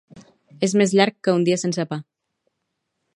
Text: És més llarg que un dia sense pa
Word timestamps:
És 0.67 0.73
més 0.81 0.95
llarg 0.99 1.17
que 1.27 1.37
un 1.41 1.45
dia 1.49 1.59
sense 1.65 1.87
pa 1.93 2.03